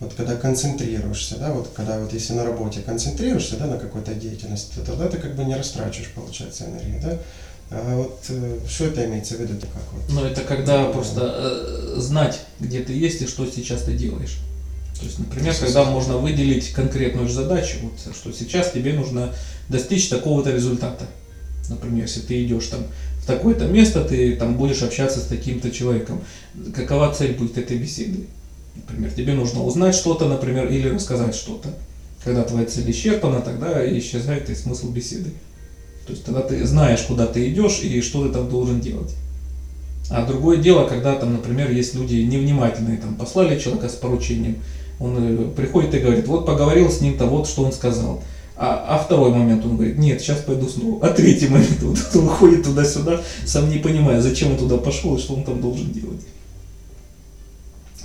вот 0.00 0.14
когда 0.14 0.36
концентрируешься, 0.36 1.36
да, 1.38 1.52
вот 1.52 1.70
когда 1.74 1.98
вот 1.98 2.12
если 2.12 2.32
на 2.32 2.44
работе 2.44 2.80
концентрируешься, 2.80 3.56
да, 3.56 3.66
на 3.66 3.78
какой-то 3.78 4.14
деятельности, 4.14 4.74
то 4.76 4.82
тогда 4.82 5.08
ты 5.08 5.18
как 5.18 5.34
бы 5.34 5.44
не 5.44 5.56
растрачиваешь, 5.56 6.12
получается, 6.12 6.64
энергию, 6.66 7.00
да. 7.02 7.18
А 7.70 7.96
вот 7.96 8.20
э, 8.28 8.60
что 8.66 8.86
это 8.86 9.04
имеется 9.04 9.34
в 9.34 9.40
виду, 9.40 9.54
как 9.60 9.82
вот? 9.92 10.02
Ну, 10.08 10.24
это 10.24 10.40
когда 10.42 10.86
просто 10.86 11.34
э, 11.36 12.00
знать, 12.00 12.40
где 12.60 12.80
ты 12.80 12.92
есть 12.94 13.20
и 13.22 13.26
что 13.26 13.44
сейчас 13.46 13.82
ты 13.82 13.94
делаешь. 13.94 14.38
То 14.98 15.04
есть, 15.04 15.18
например, 15.18 15.54
когда 15.54 15.84
можно 15.84 16.16
выделить 16.16 16.72
конкретную 16.72 17.28
задачу, 17.28 17.76
вот, 17.82 18.14
что 18.14 18.32
сейчас 18.32 18.72
тебе 18.72 18.94
нужно 18.94 19.34
достичь 19.68 20.08
такого-то 20.08 20.50
результата. 20.50 21.06
Например, 21.68 22.04
если 22.04 22.20
ты 22.20 22.42
идешь 22.44 22.66
там 22.66 22.80
в 23.22 23.26
такое-то 23.26 23.66
место, 23.66 24.02
ты 24.04 24.36
там 24.36 24.56
будешь 24.56 24.82
общаться 24.82 25.20
с 25.20 25.24
таким-то 25.24 25.70
человеком. 25.70 26.22
Какова 26.74 27.12
цель 27.14 27.34
будет 27.34 27.58
этой 27.58 27.76
беседы? 27.76 28.26
Например, 28.78 29.10
тебе 29.10 29.34
нужно 29.34 29.64
узнать 29.64 29.94
что-то, 29.94 30.28
например, 30.28 30.68
или 30.68 30.88
рассказать 30.88 31.34
что-то. 31.34 31.68
Когда 32.24 32.42
твоя 32.42 32.66
цель 32.66 32.90
исчерпана, 32.90 33.40
тогда 33.40 33.84
исчезает 33.98 34.50
и 34.50 34.54
смысл 34.54 34.90
беседы. 34.90 35.30
То 36.06 36.12
есть 36.12 36.24
тогда 36.24 36.40
ты 36.40 36.64
знаешь, 36.66 37.02
куда 37.02 37.26
ты 37.26 37.50
идешь 37.50 37.80
и 37.82 38.00
что 38.00 38.26
ты 38.26 38.32
там 38.32 38.48
должен 38.48 38.80
делать. 38.80 39.14
А 40.10 40.24
другое 40.24 40.56
дело, 40.56 40.88
когда 40.88 41.14
там, 41.14 41.34
например, 41.34 41.70
есть 41.70 41.94
люди 41.94 42.16
невнимательные, 42.16 42.96
там 42.96 43.14
послали 43.14 43.58
человека 43.58 43.90
с 43.90 43.94
поручением, 43.94 44.56
он 45.00 45.16
э, 45.18 45.50
приходит 45.54 45.94
и 45.94 45.98
говорит, 45.98 46.26
вот 46.26 46.46
поговорил 46.46 46.90
с 46.90 47.00
ним-то, 47.00 47.26
вот 47.26 47.46
что 47.46 47.62
он 47.62 47.72
сказал. 47.72 48.22
А, 48.56 48.86
а 48.88 48.98
второй 48.98 49.30
момент 49.30 49.64
он 49.64 49.76
говорит, 49.76 49.98
нет, 49.98 50.20
сейчас 50.20 50.38
пойду 50.38 50.66
снова. 50.66 51.06
А 51.06 51.12
третий 51.12 51.48
момент 51.48 51.80
вот, 51.82 51.98
он 52.14 52.26
уходит 52.26 52.64
туда-сюда, 52.64 53.20
сам 53.44 53.70
не 53.70 53.78
понимая, 53.78 54.20
зачем 54.20 54.52
он 54.52 54.56
туда 54.58 54.78
пошел 54.78 55.14
и 55.14 55.20
что 55.20 55.34
он 55.34 55.44
там 55.44 55.60
должен 55.60 55.92
делать. 55.92 56.22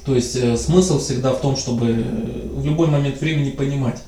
То 0.05 0.15
есть 0.15 0.35
э, 0.35 0.57
смысл 0.57 0.99
всегда 0.99 1.31
в 1.33 1.41
том, 1.41 1.55
чтобы 1.55 1.88
э, 1.91 2.47
в 2.55 2.65
любой 2.65 2.88
момент 2.88 3.20
времени 3.21 3.52
понимать, 3.52 4.02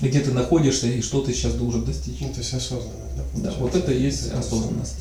где 0.00 0.20
ты 0.20 0.32
находишься 0.32 0.86
и 0.86 1.02
что 1.02 1.20
ты 1.20 1.32
сейчас 1.32 1.54
должен 1.54 1.84
достичь. 1.84 2.16
Ну, 2.20 2.28
то 2.28 2.38
есть 2.38 2.54
осознанно, 2.54 2.94
да? 3.34 3.50
Да, 3.50 3.54
вот 3.58 3.74
это 3.74 3.92
и 3.92 4.02
есть 4.02 4.32
осознанность. 4.32 4.96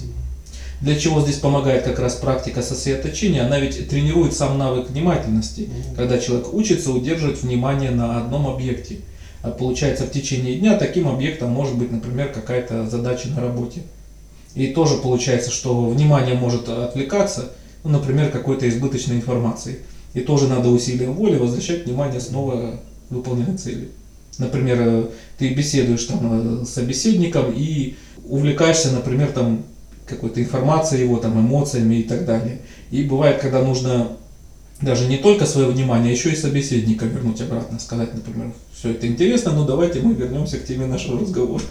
Для 0.81 0.97
чего 0.97 1.21
здесь 1.21 1.35
помогает 1.37 1.83
как 1.83 1.99
раз 1.99 2.15
практика 2.15 2.61
сосредоточения? 2.61 3.45
Она 3.45 3.59
ведь 3.59 3.89
тренирует 3.89 4.33
сам 4.33 4.57
навык 4.57 4.89
внимательности, 4.89 5.61
Мгм. 5.61 5.95
когда 5.95 6.19
человек 6.19 6.53
учится 6.53 6.91
удерживать 6.91 7.41
внимание 7.41 7.91
на 7.91 8.17
одном 8.19 8.47
объекте. 8.47 8.99
А 9.41 9.51
получается, 9.51 10.05
в 10.05 10.11
течение 10.11 10.55
дня 10.57 10.77
таким 10.77 11.07
объектом 11.07 11.51
может 11.51 11.77
быть, 11.77 11.91
например, 11.91 12.31
какая-то 12.33 12.89
задача 12.89 13.29
на 13.29 13.39
работе. 13.41 13.83
И 14.55 14.67
тоже 14.67 14.95
получается, 14.97 15.51
что 15.51 15.85
внимание 15.89 16.35
может 16.35 16.67
отвлекаться, 16.67 17.51
ну, 17.83 17.91
например, 17.91 18.31
какой-то 18.31 18.67
избыточной 18.67 19.15
информацией. 19.17 19.77
И 20.13 20.21
тоже 20.21 20.47
надо 20.47 20.69
усилием 20.69 21.13
воли 21.13 21.37
возвращать 21.37 21.85
внимание 21.85 22.19
снова 22.19 22.79
выполненной 23.09 23.57
цели. 23.57 23.89
Например, 24.37 24.77
э, 24.79 25.05
ты 25.37 25.53
беседуешь 25.53 26.05
там 26.05 26.61
э, 26.61 26.65
с 26.65 26.69
собеседником 26.69 27.51
и 27.55 27.95
увлекаешься, 28.25 28.91
например, 28.91 29.31
там 29.31 29.63
какой-то 30.05 30.41
информацией 30.41 31.03
его, 31.03 31.17
там 31.17 31.39
эмоциями 31.39 31.95
и 31.95 32.03
так 32.03 32.25
далее. 32.25 32.59
И 32.89 33.03
бывает, 33.03 33.39
когда 33.39 33.61
нужно 33.61 34.07
даже 34.81 35.07
не 35.07 35.17
только 35.17 35.45
свое 35.45 35.67
внимание, 35.67 36.11
а 36.11 36.15
еще 36.15 36.31
и 36.31 36.35
собеседника 36.35 37.05
вернуть 37.05 37.41
обратно, 37.41 37.79
сказать, 37.79 38.13
например, 38.13 38.53
все 38.73 38.91
это 38.91 39.07
интересно, 39.07 39.51
но 39.51 39.65
давайте 39.65 39.99
мы 39.99 40.13
вернемся 40.13 40.57
к 40.57 40.65
теме 40.65 40.85
нашего 40.85 41.19
разговора. 41.19 41.63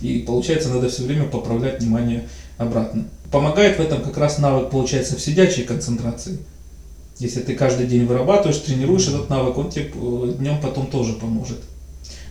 И 0.00 0.20
получается, 0.20 0.68
надо 0.68 0.88
все 0.88 1.02
время 1.02 1.24
поправлять 1.24 1.80
внимание 1.80 2.28
обратно. 2.58 3.06
Помогает 3.30 3.78
в 3.78 3.80
этом 3.80 4.02
как 4.02 4.16
раз 4.16 4.38
навык, 4.38 4.70
получается, 4.70 5.16
в 5.16 5.20
сидячей 5.20 5.64
концентрации. 5.64 6.38
Если 7.20 7.40
ты 7.40 7.54
каждый 7.54 7.86
день 7.86 8.06
вырабатываешь, 8.06 8.58
тренируешь 8.58 9.06
этот 9.06 9.28
навык, 9.28 9.58
он 9.58 9.70
тебе 9.70 9.92
днем 10.38 10.58
потом 10.60 10.86
тоже 10.86 11.12
поможет. 11.12 11.58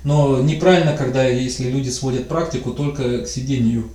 Но 0.03 0.41
неправильно, 0.41 0.97
когда 0.97 1.25
если 1.25 1.69
люди 1.69 1.89
сводят 1.89 2.27
практику 2.27 2.71
только 2.71 3.23
к 3.23 3.27
сидению. 3.27 3.89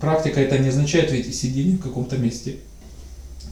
Практика 0.00 0.40
это 0.40 0.58
не 0.58 0.70
означает 0.70 1.12
ведь 1.12 1.32
сидение 1.34 1.76
в 1.76 1.82
каком-то 1.82 2.16
месте. 2.16 2.56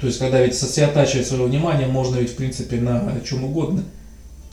То 0.01 0.07
есть, 0.07 0.19
когда 0.19 0.43
ведь 0.43 0.57
сосредотачивать 0.57 1.27
свое 1.27 1.45
внимание 1.45 1.87
можно 1.87 2.17
ведь 2.17 2.31
в 2.31 2.37
принципе 2.37 2.81
на 2.81 3.21
чем 3.21 3.45
угодно. 3.45 3.85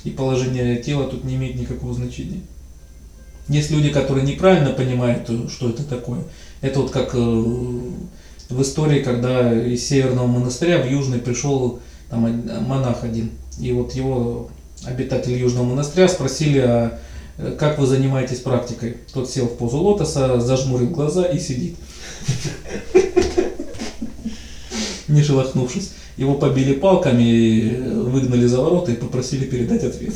И 0.04 0.12
положение 0.12 0.78
тела 0.84 1.08
тут 1.08 1.24
не 1.24 1.36
имеет 1.36 1.56
никакого 1.56 1.94
значения. 1.94 2.42
Есть 3.48 3.72
люди, 3.72 3.90
которые 3.90 4.26
неправильно 4.26 4.72
понимают, 4.72 5.30
э, 5.30 5.48
что 5.50 5.70
это 5.70 5.84
такое. 5.84 6.24
Это 6.62 6.82
вот 6.82 6.92
как 6.92 7.12
э, 7.14 7.84
в 8.50 8.62
истории, 8.62 9.02
когда 9.02 9.54
из 9.54 9.88
северного 9.88 10.28
монастыря 10.28 10.82
в 10.82 10.90
южный 10.90 11.20
пришел 11.20 11.80
там 12.10 12.44
монах 12.68 13.04
один. 13.04 13.32
И 13.60 13.72
вот 13.72 13.94
его 13.94 14.50
обитатели 14.86 15.38
южного 15.38 15.66
монастыря 15.66 16.08
спросили, 16.08 16.60
а 16.60 17.00
э, 17.38 17.56
как 17.58 17.80
вы 17.80 17.88
занимаетесь 17.88 18.40
практикой? 18.40 18.98
Тот 19.14 19.30
сел 19.30 19.46
в 19.48 19.58
позу 19.58 19.78
лотоса, 19.78 20.40
зажмурил 20.40 20.90
глаза 20.90 21.26
и 21.26 21.40
сидит. 21.40 21.76
Не 25.08 25.24
шелохнувшись. 25.24 25.92
Его 26.18 26.36
побили 26.36 26.74
палками, 26.74 27.70
э, 27.70 28.02
выгнали 28.02 28.46
за 28.46 28.62
ворота 28.62 28.92
и 28.92 28.96
попросили 28.96 29.46
передать 29.46 29.84
ответ. 29.84 30.14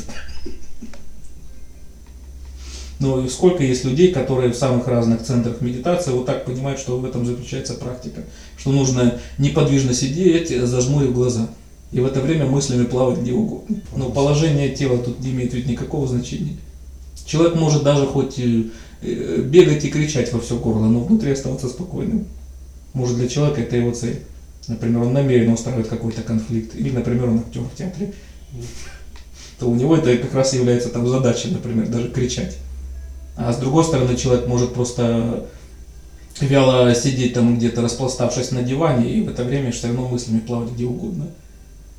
Но 3.01 3.27
сколько 3.27 3.63
есть 3.63 3.83
людей, 3.83 4.13
которые 4.13 4.53
в 4.53 4.55
самых 4.55 4.87
разных 4.87 5.23
центрах 5.23 5.59
медитации 5.59 6.11
вот 6.11 6.27
так 6.27 6.45
понимают, 6.45 6.79
что 6.79 6.99
в 6.99 7.03
этом 7.05 7.25
заключается 7.25 7.73
практика. 7.73 8.21
Что 8.57 8.71
нужно 8.71 9.19
неподвижно 9.39 9.91
сидеть, 9.95 10.55
зажмурив 10.55 11.11
глаза. 11.11 11.49
И 11.91 11.99
в 11.99 12.05
это 12.05 12.21
время 12.21 12.45
мыслями 12.45 12.85
плавать 12.85 13.21
где 13.21 13.33
угодно. 13.33 13.77
Но 13.95 14.11
положение 14.11 14.69
тела 14.69 14.99
тут 14.99 15.19
не 15.19 15.31
имеет 15.31 15.51
ведь 15.55 15.65
никакого 15.65 16.07
значения. 16.07 16.57
Человек 17.25 17.55
может 17.55 17.81
даже 17.81 18.05
хоть 18.05 18.37
э, 18.37 18.65
бегать 19.01 19.83
и 19.83 19.89
кричать 19.89 20.31
во 20.31 20.39
все 20.39 20.59
горло, 20.59 20.85
но 20.85 20.99
внутри 20.99 21.31
оставаться 21.31 21.69
спокойным. 21.69 22.27
Может 22.93 23.17
для 23.17 23.27
человека 23.27 23.61
это 23.61 23.77
его 23.77 23.93
цель. 23.93 24.19
Например, 24.67 25.01
он 25.01 25.13
намеренно 25.13 25.55
устраивает 25.55 25.87
какой-то 25.87 26.21
конфликт. 26.21 26.75
Или, 26.75 26.91
например, 26.91 27.29
он 27.29 27.39
актер 27.39 27.61
в 27.61 27.75
театре. 27.75 28.13
То 29.57 29.67
у 29.67 29.73
него 29.73 29.97
это 29.97 30.15
как 30.17 30.35
раз 30.35 30.53
является 30.53 30.89
там 30.89 31.07
задачей, 31.07 31.49
например, 31.49 31.87
даже 31.87 32.09
кричать. 32.09 32.57
А 33.35 33.53
с 33.53 33.57
другой 33.57 33.83
стороны, 33.83 34.15
человек 34.15 34.47
может 34.47 34.73
просто 34.73 35.47
вяло 36.39 36.93
сидеть 36.95 37.33
там 37.33 37.57
где-то 37.57 37.81
распластавшись 37.81 38.51
на 38.51 38.63
диване 38.63 39.11
и 39.11 39.21
в 39.21 39.29
это 39.29 39.43
время 39.43 39.71
все 39.71 39.87
равно 39.87 40.07
мыслями 40.07 40.39
плавать 40.39 40.71
где 40.71 40.85
угодно. 40.85 41.27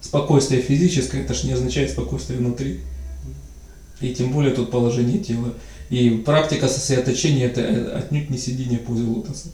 Спокойствие 0.00 0.62
физическое, 0.62 1.22
это 1.22 1.32
ж 1.34 1.44
не 1.44 1.52
означает 1.52 1.90
спокойствие 1.90 2.38
внутри. 2.38 2.80
И 4.00 4.12
тем 4.12 4.32
более 4.32 4.52
тут 4.52 4.70
положение 4.70 5.18
тела. 5.18 5.54
И 5.90 6.10
практика 6.10 6.68
сосредоточения 6.68 7.46
это 7.46 7.96
отнюдь 7.96 8.30
не 8.30 8.38
сидение 8.38 8.78
в 8.78 8.82
позе 8.82 9.04
лотоса. 9.04 9.48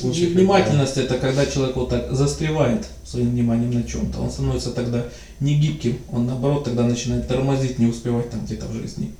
Лучше 0.00 0.28
внимательность 0.28 0.96
это 0.96 1.18
когда 1.18 1.44
человек 1.44 1.76
вот 1.76 1.90
так 1.90 2.12
застревает 2.12 2.86
своим 3.04 3.30
вниманием 3.30 3.72
на 3.72 3.82
чем-то. 3.82 4.20
Он 4.20 4.30
становится 4.30 4.70
тогда 4.70 5.04
не 5.40 5.58
гибким, 5.58 5.98
он 6.10 6.26
наоборот 6.26 6.64
тогда 6.64 6.84
начинает 6.84 7.26
тормозить, 7.26 7.78
не 7.78 7.86
успевать 7.86 8.30
там 8.30 8.44
где-то 8.44 8.66
в 8.66 8.74
жизни. 8.74 9.12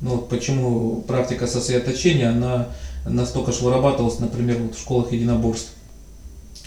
Ну 0.00 0.10
вот 0.16 0.28
почему 0.28 1.02
практика 1.02 1.46
сосредоточения, 1.46 2.30
она 2.30 2.68
настолько 3.06 3.52
ж 3.52 3.60
вырабатывалась, 3.60 4.18
например, 4.18 4.58
вот 4.62 4.74
в 4.74 4.80
школах 4.80 5.12
единоборств, 5.12 5.72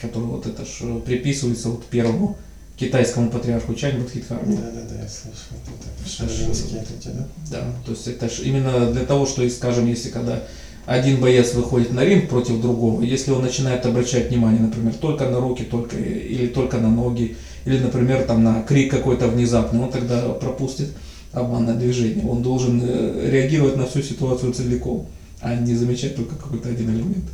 которые 0.02 0.32
вот 0.32 0.46
это 0.46 0.64
ж 0.66 1.02
приписывается 1.06 1.70
вот 1.70 1.86
первому 1.86 2.38
китайскому 2.78 3.30
патриарху 3.30 3.74
Чань 3.76 4.00
Будхидхарме. 4.00 4.56
Да, 4.56 4.62
да, 4.72 4.82
да, 4.90 5.02
я 5.02 5.08
слышал. 5.08 5.58
Это 5.66 5.90
Это 6.00 6.10
ж- 6.10 6.38
шаманинские 6.38 6.82
эти, 7.00 7.08
да? 7.08 7.28
Да, 7.52 7.64
то 7.86 7.92
есть 7.92 8.08
это 8.08 8.30
ж 8.30 8.40
именно 8.44 8.92
для 8.92 9.06
того, 9.06 9.26
что, 9.26 9.48
скажем, 9.50 9.88
если 9.88 10.10
когда 10.10 10.42
один 10.86 11.22
боец 11.22 11.54
выходит 11.54 11.94
на 11.94 12.04
ринг 12.04 12.30
против 12.30 12.62
другого, 12.62 13.02
если 13.04 13.32
он 13.32 13.42
начинает 13.42 13.86
обращать 13.86 14.30
внимание, 14.30 14.62
например, 14.62 14.94
только 14.96 15.30
на 15.30 15.40
руки, 15.40 15.64
только 15.64 15.98
или 15.98 16.48
только 16.48 16.78
на 16.78 16.90
ноги, 16.90 17.38
или, 17.66 17.80
например, 17.80 18.26
там 18.26 18.44
на 18.44 18.62
крик 18.64 18.92
какой-то 18.92 19.28
внезапный, 19.28 19.80
он 19.80 19.92
тогда 19.92 20.30
пропустит 20.30 20.90
обманное 21.34 21.76
движение. 21.76 22.26
Он 22.26 22.42
должен 22.42 22.82
э, 22.84 23.30
реагировать 23.30 23.76
на 23.76 23.86
всю 23.86 24.02
ситуацию 24.02 24.54
целиком, 24.54 25.08
а 25.42 25.56
не 25.56 25.76
замечать 25.76 26.16
только 26.16 26.36
какой-то 26.36 26.70
один 26.70 26.90
элемент. 26.90 27.26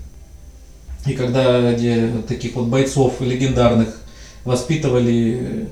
И 1.05 1.13
когда 1.13 1.73
таких 2.27 2.55
вот 2.55 2.67
бойцов 2.67 3.21
легендарных 3.21 4.01
воспитывали 4.45 5.39
э, 5.41 5.65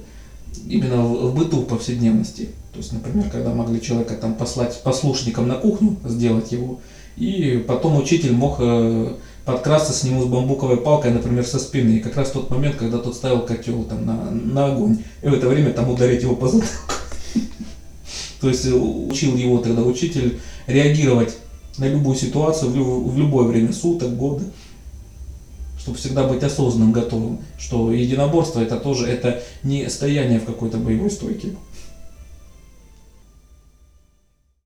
именно 0.68 1.04
в, 1.04 1.36
быту, 1.36 1.64
повседневности. 1.64 2.50
То 2.74 2.80
есть, 2.80 2.94
например, 2.94 3.30
когда 3.30 3.54
могли 3.54 3.82
человека 3.82 4.16
там 4.16 4.36
послать 4.36 4.82
послушником 4.84 5.48
на 5.48 5.56
кухню, 5.56 5.98
сделать 6.06 6.52
его, 6.52 6.80
и 7.16 7.64
потом 7.68 7.98
учитель 7.98 8.34
мог 8.34 8.58
э, 8.60 9.14
подкрасться 9.46 9.94
с 9.94 10.04
нему 10.04 10.22
с 10.22 10.26
бамбуковой 10.26 10.78
палкой, 10.78 11.12
например, 11.12 11.46
со 11.46 11.58
спины. 11.58 11.98
И 11.98 12.00
как 12.00 12.18
раз 12.18 12.32
тот 12.32 12.50
момент, 12.52 12.76
когда 12.76 13.00
тот 13.00 13.16
ставил 13.16 13.42
котел 13.42 13.84
там 13.84 14.06
на, 14.06 14.30
на 14.32 14.66
огонь, 14.68 15.04
и 15.24 15.28
в 15.28 15.34
это 15.34 15.48
время 15.48 15.72
там 15.72 15.90
ударить 15.90 16.22
его 16.22 16.36
по 16.36 16.48
затылку. 16.48 16.94
То 18.42 18.50
есть 18.50 18.66
э, 18.66 18.74
учил 18.74 19.36
его 19.36 19.60
тогда 19.60 19.82
учитель 19.82 20.40
реагировать 20.68 21.38
на 21.78 21.88
любую 21.88 22.16
ситуацию 22.16 22.72
в, 22.72 22.76
лю- 22.76 23.04
в 23.04 23.18
любое 23.18 23.48
время 23.48 23.74
суток, 23.74 24.16
года, 24.16 24.44
чтобы 25.80 25.98
всегда 25.98 26.28
быть 26.28 26.44
осознанным, 26.44 26.92
готовым, 26.92 27.40
что 27.58 27.92
единоборство 27.92 28.60
это 28.60 28.78
тоже 28.78 29.08
это 29.08 29.42
не 29.64 29.90
стояние 29.90 30.40
в 30.40 30.46
какой-то 30.46 30.78
боевой 30.78 31.10
стойке. 31.10 31.50